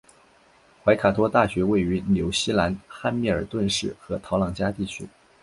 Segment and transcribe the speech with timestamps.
[0.83, 5.07] 怀卡托大学位于纽西兰汉密尔顿市和陶朗加地区。